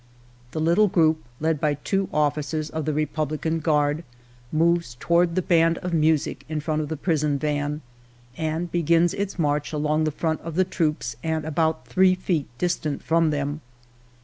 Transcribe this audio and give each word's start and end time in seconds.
"The 0.53 0.59
little 0.59 0.87
group, 0.87 1.23
led 1.39 1.61
by 1.61 1.75
two 1.75 2.09
officers 2.11 2.71
of 2.71 2.85
the 2.85 2.91
Republi 2.91 3.39
can 3.39 3.59
Guard, 3.59 4.03
moves 4.51 4.97
toward 4.99 5.35
the 5.35 5.43
band 5.43 5.77
of 5.77 5.93
music 5.93 6.43
in 6.49 6.59
front 6.59 6.81
of 6.81 6.89
the 6.89 6.97
prison 6.97 7.37
van 7.37 7.81
and 8.35 8.71
begins 8.71 9.13
its 9.13 9.37
march 9.37 9.71
along 9.71 10.05
the 10.05 10.11
front 10.11 10.41
of 10.41 10.55
the 10.55 10.65
troops 10.65 11.17
and 11.21 11.45
about 11.45 11.85
three 11.85 12.15
feet 12.15 12.47
distant 12.57 13.03
from 13.03 13.29
them. 13.29 13.61